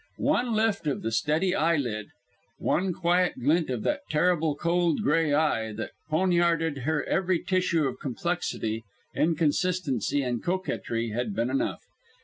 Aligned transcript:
One 0.17 0.55
lift 0.55 0.87
of 0.87 1.03
the 1.03 1.11
steady 1.11 1.53
eyelid, 1.53 2.07
one 2.57 2.91
quiet 2.91 3.33
glint 3.39 3.69
of 3.69 3.83
that 3.83 4.01
terrible 4.09 4.55
cold 4.55 5.03
gray 5.03 5.31
eye, 5.31 5.73
that 5.73 5.91
poniarded 6.09 6.85
her 6.85 7.03
every 7.03 7.37
tissue 7.43 7.85
of 7.85 7.99
complexity, 7.99 8.83
inconsistency, 9.15 10.23
and 10.23 10.43
coquetry, 10.43 11.09
had 11.09 11.35
been 11.35 11.51
enough. 11.51 11.83